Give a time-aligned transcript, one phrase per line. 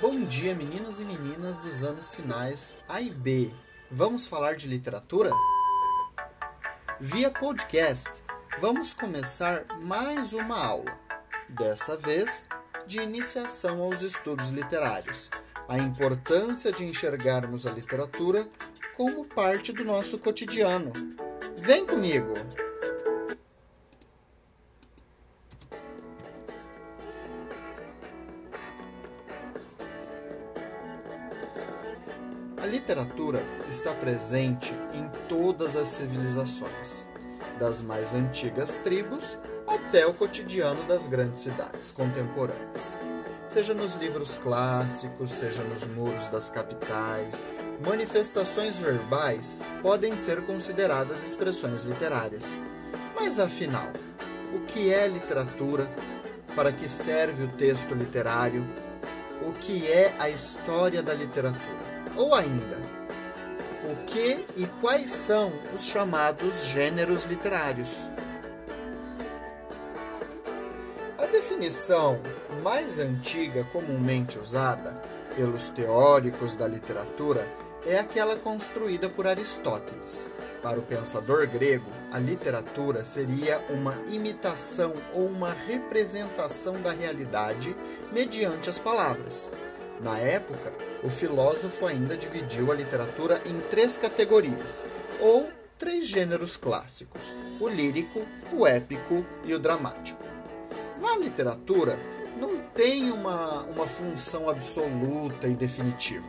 [0.00, 3.50] Bom dia, meninos e meninas dos anos finais A e B.
[3.90, 5.30] Vamos falar de literatura?
[6.98, 8.10] Via podcast,
[8.58, 10.98] vamos começar mais uma aula.
[11.50, 12.42] Dessa vez,
[12.86, 15.28] de iniciação aos estudos literários.
[15.68, 18.48] A importância de enxergarmos a literatura
[18.96, 20.94] como parte do nosso cotidiano.
[21.58, 22.32] Vem comigo!
[32.70, 37.04] Literatura está presente em todas as civilizações,
[37.58, 42.96] das mais antigas tribos até o cotidiano das grandes cidades contemporâneas.
[43.48, 47.44] Seja nos livros clássicos, seja nos muros das capitais,
[47.84, 52.56] manifestações verbais podem ser consideradas expressões literárias.
[53.16, 53.88] Mas afinal,
[54.54, 55.90] o que é literatura?
[56.54, 58.64] Para que serve o texto literário?
[59.42, 61.89] O que é a história da literatura?
[62.16, 62.76] Ou ainda,
[63.84, 67.88] o que e quais são os chamados gêneros literários?
[71.18, 72.20] A definição
[72.62, 75.00] mais antiga comumente usada
[75.36, 77.46] pelos teóricos da literatura
[77.86, 80.28] é aquela construída por Aristóteles.
[80.62, 87.74] Para o pensador grego, a literatura seria uma imitação ou uma representação da realidade
[88.12, 89.48] mediante as palavras.
[90.02, 94.84] Na época, o filósofo ainda dividiu a literatura em três categorias,
[95.20, 100.24] ou três gêneros clássicos: o lírico, o épico e o dramático.
[100.98, 101.98] Na literatura,
[102.38, 106.28] não tem uma, uma função absoluta e definitiva.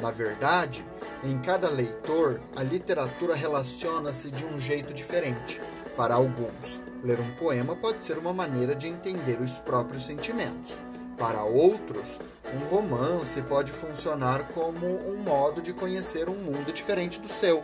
[0.00, 0.84] Na verdade,
[1.24, 5.60] em cada leitor, a literatura relaciona-se de um jeito diferente.
[5.96, 10.78] Para alguns, ler um poema pode ser uma maneira de entender os próprios sentimentos.
[11.16, 12.20] Para outros,
[12.54, 17.62] um romance pode funcionar como um modo de conhecer um mundo diferente do seu.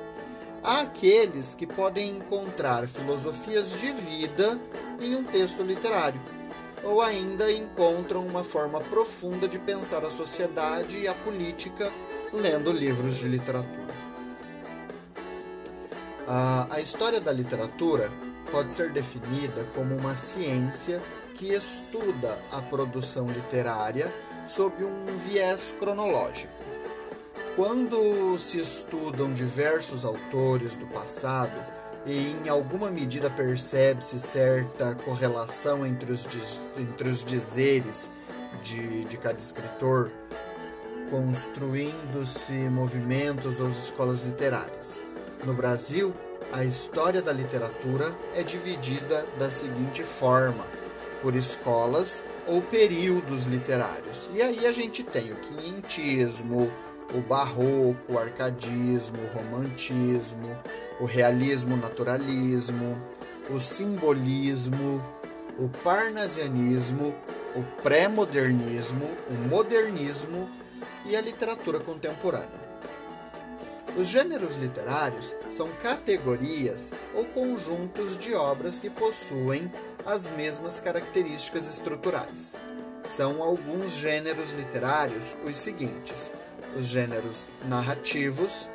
[0.62, 4.58] Há aqueles que podem encontrar filosofias de vida
[5.00, 6.20] em um texto literário,
[6.82, 11.90] ou ainda encontram uma forma profunda de pensar a sociedade e a política
[12.32, 13.84] lendo livros de literatura.
[16.26, 18.10] A, história da literatura
[18.50, 21.02] pode ser definida como uma ciência
[21.34, 24.10] que estuda a produção literária
[24.48, 26.52] sob um viés cronológico.
[27.56, 31.52] Quando se estudam diversos autores do passado
[32.04, 36.26] e em alguma medida percebe-se certa correlação entre os,
[36.76, 38.10] entre os dizeres
[38.62, 40.10] de, de cada escritor,
[41.10, 45.00] construindo-se movimentos ou escolas literárias.
[45.44, 46.12] No Brasil,
[46.52, 50.64] a história da literatura é dividida da seguinte forma:
[51.24, 54.28] por escolas ou períodos literários.
[54.34, 56.70] E aí a gente tem o quinhentismo,
[57.14, 60.54] o barroco, o arcadismo, o romantismo,
[61.00, 63.00] o realismo naturalismo,
[63.48, 65.02] o simbolismo,
[65.58, 67.14] o parnasianismo,
[67.56, 70.46] o pré-modernismo, o modernismo
[71.06, 72.63] e a literatura contemporânea.
[73.96, 79.70] Os gêneros literários são categorias ou conjuntos de obras que possuem
[80.04, 82.54] as mesmas características estruturais.
[83.04, 86.32] São alguns gêneros literários os seguintes:
[86.76, 88.68] os gêneros narrativos,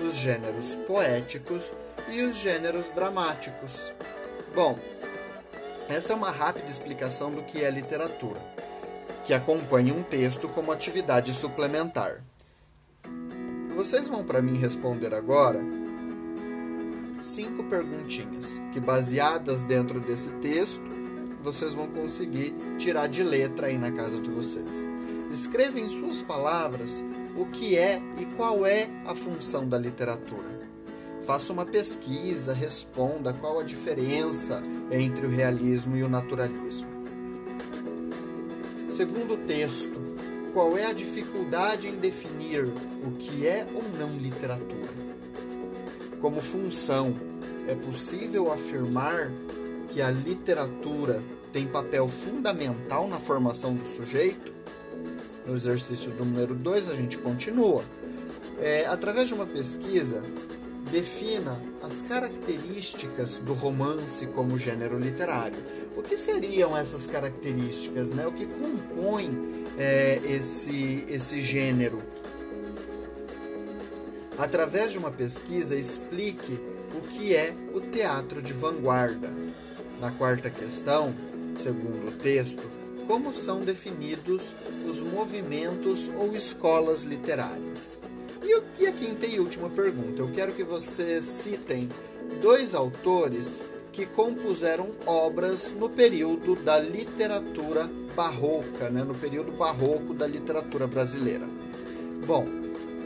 [0.00, 1.72] os gêneros poéticos
[2.08, 3.92] e os gêneros dramáticos.
[4.56, 4.76] Bom,
[5.88, 8.40] essa é uma rápida explicação do que é literatura,
[9.24, 12.24] que acompanha um texto como atividade suplementar.
[13.74, 15.60] Vocês vão para mim responder agora
[17.20, 20.82] cinco perguntinhas que, baseadas dentro desse texto,
[21.42, 24.88] vocês vão conseguir tirar de letra aí na casa de vocês.
[25.32, 27.02] Escreva em suas palavras
[27.36, 30.54] o que é e qual é a função da literatura.
[31.26, 34.62] Faça uma pesquisa, responda qual a diferença
[34.92, 36.88] entre o realismo e o naturalismo.
[38.88, 40.03] Segundo texto,
[40.54, 44.94] qual é a dificuldade em definir o que é ou não literatura?
[46.20, 47.12] Como função,
[47.68, 49.32] é possível afirmar
[49.92, 51.20] que a literatura
[51.52, 54.52] tem papel fundamental na formação do sujeito?
[55.44, 57.82] No exercício número 2, a gente continua.
[58.60, 60.22] É, através de uma pesquisa,
[60.90, 65.56] defina as características do romance como gênero literário.
[65.96, 68.10] O que seriam essas características?
[68.10, 68.26] Né?
[68.26, 69.30] O que compõe
[69.78, 72.02] é, esse, esse gênero?
[74.38, 76.60] Através de uma pesquisa, explique
[76.96, 79.30] o que é o teatro de vanguarda.
[80.00, 81.14] Na quarta questão,
[81.56, 82.68] segundo o texto,
[83.06, 84.54] como são definidos
[84.88, 88.00] os movimentos ou escolas literárias.
[88.78, 91.88] E a quinta e última pergunta, eu quero que vocês citem
[92.42, 93.62] dois autores
[93.92, 99.02] que compuseram obras no período da literatura barroca, né?
[99.02, 101.48] no período barroco da literatura brasileira.
[102.26, 102.44] Bom,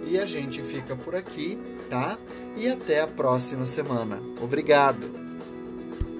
[0.06, 1.58] e a gente fica por aqui,
[1.88, 2.18] tá?
[2.56, 4.20] E até a próxima semana.
[4.42, 5.27] Obrigado!